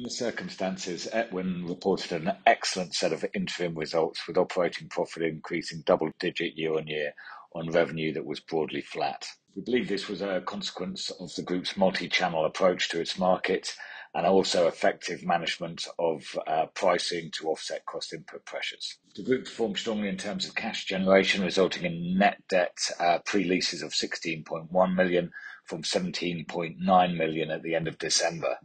[0.00, 5.82] In the circumstances, Epwin reported an excellent set of interim results with operating profit increasing
[5.84, 7.12] double digit year on year
[7.52, 9.26] on revenue that was broadly flat.
[9.54, 13.74] We believe this was a consequence of the group's multi-channel approach to its market
[14.14, 18.96] and also effective management of uh, pricing to offset cost input pressures.
[19.14, 23.82] The group performed strongly in terms of cash generation, resulting in net debt uh, pre-leases
[23.82, 25.30] of 16.1 million
[25.70, 28.58] from 17.9 million at the end of December.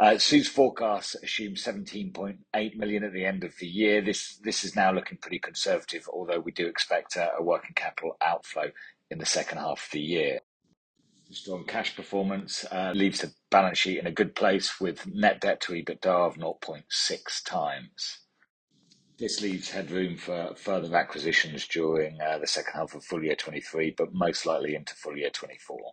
[0.00, 4.00] Uh, Zeus forecasts assume 17.8 million at the end of the year.
[4.00, 8.70] This is now looking pretty conservative, although we do expect a working capital outflow
[9.10, 10.40] in the second half of the year.
[11.30, 15.60] Strong cash performance uh, leaves the balance sheet in a good place with net debt
[15.60, 18.20] to EBITDA of 0.6 times.
[19.18, 23.94] This leaves headroom for further acquisitions during uh, the second half of full year 2023,
[23.98, 25.92] but most likely into full year 2024.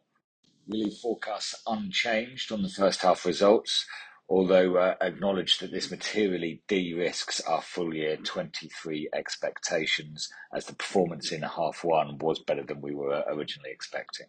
[0.67, 3.85] We leave forecasts unchanged on the first half results,
[4.30, 11.31] although uh, acknowledge that this materially de-risks our full year 2023 expectations as the performance
[11.31, 14.28] in half one was better than we were originally expecting.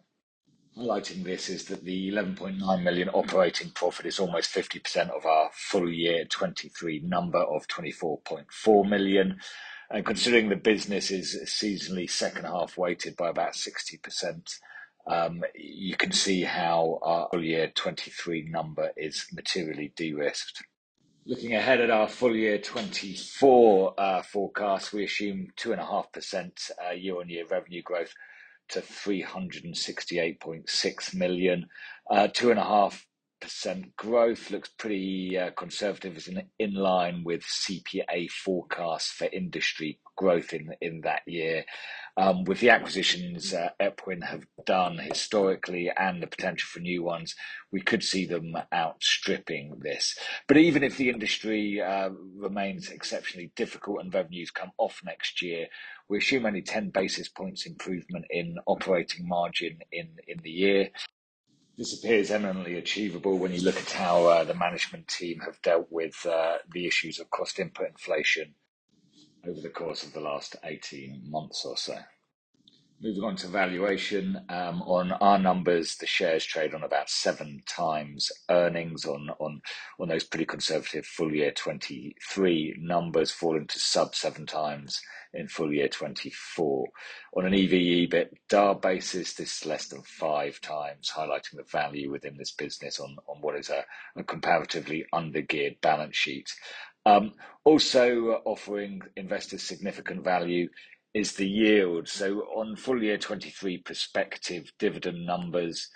[0.77, 5.89] Highlighting this is that the 11.9 million operating profit is almost 50% of our full
[5.89, 9.39] year 2023 number of 24.4 million.
[9.89, 14.59] and Considering the business is seasonally second half weighted by about 60%,
[15.07, 20.63] Um, you can see how our full year 2023 number is materially de-risked.
[21.27, 27.81] Looking ahead at our full year 2024 uh, forecast, we assume 2.5% uh, year-on-year revenue
[27.81, 28.13] growth
[28.69, 31.65] to 368.6 million.
[32.09, 33.01] Uh, 2.5%
[33.97, 36.29] growth looks pretty uh, conservative, is
[36.59, 41.65] in line with CPA forecasts for industry growth in in that year.
[42.17, 47.35] Um, with the acquisitions uh, Epwin have done historically and the potential for new ones,
[47.73, 50.17] we could see them outstripping this.
[50.47, 55.67] But even if the industry uh, remains exceptionally difficult and revenues come off next year,
[56.07, 60.89] we assume only 10 basis points improvement in operating margin in, in the year.
[61.77, 65.87] This appears eminently achievable when you look at how uh, the management team have dealt
[65.91, 68.55] with uh, the issues of cost input inflation
[69.47, 71.97] over the course of the last 18 months or so.
[73.05, 74.41] Moving on to valuation.
[74.49, 79.61] Um, On our numbers, the shares trade on about seven times earnings on on
[79.99, 84.99] on those pretty conservative full year 23 numbers falling to sub seven times
[85.35, 86.87] in full year 24.
[87.37, 92.53] On an EV/EBITDA basis, this is less than five times, highlighting the value within this
[92.53, 93.85] business on on what is a
[94.23, 96.51] comparatively under-geared balance sheet.
[97.05, 97.33] Um,
[97.65, 100.69] Also offering investors significant value
[101.15, 102.09] is the yield.
[102.09, 105.89] So on full year 23 prospective dividend numbers,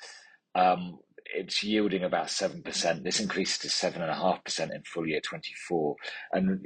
[1.26, 3.04] it's yielding about 7%.
[3.04, 5.96] This increases to 7.5% in full year 24.
[6.32, 6.66] And,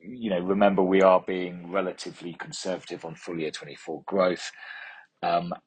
[0.00, 4.50] you know, Remember, we are being relatively conservative on full year 24 growth,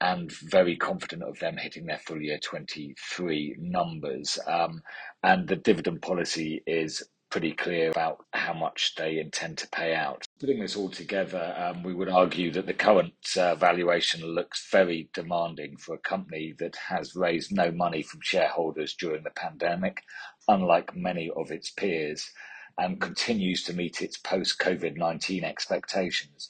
[0.01, 4.37] and very confident of them hitting their full year 23 numbers.
[4.45, 4.81] Um,
[5.23, 7.01] and the dividend policy is
[7.35, 10.23] pretty clear about how much they intend to pay out.
[10.39, 15.09] Putting this all together, um, we would argue that the current uh, valuation looks very
[15.13, 20.01] demanding for a company that has raised no money from shareholders during the pandemic,
[20.47, 22.31] unlike many of its peers,
[22.77, 26.49] and continues to meet its post-COVID-19 expectations,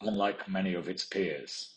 [0.00, 1.76] unlike many of its peers.